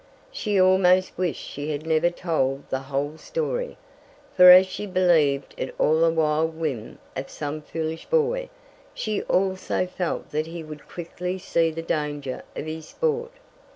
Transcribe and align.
She 0.31 0.59
almost 0.59 1.15
wished 1.15 1.47
she 1.47 1.69
had 1.69 1.85
never 1.85 2.09
told 2.09 2.67
the 2.71 2.79
whole 2.79 3.19
story, 3.19 3.77
for 4.35 4.49
as 4.49 4.65
she 4.65 4.87
believed 4.87 5.53
it 5.57 5.75
all 5.77 6.03
a 6.03 6.09
wild 6.09 6.57
whim 6.59 6.97
of 7.15 7.29
some 7.29 7.61
foolish 7.61 8.07
boy, 8.07 8.49
she 8.95 9.21
also 9.21 9.85
felt 9.85 10.31
that 10.31 10.47
he 10.47 10.63
would 10.63 10.87
quickly 10.89 11.37
see 11.37 11.69
the 11.69 11.83
danger 11.83 12.41
of 12.55 12.65
his 12.65 12.87
sport. 12.87 13.33